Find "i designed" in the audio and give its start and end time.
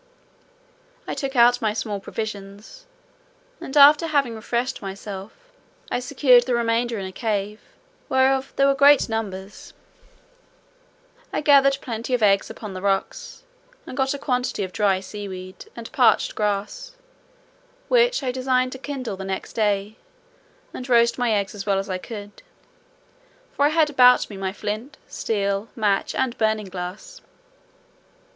18.23-18.71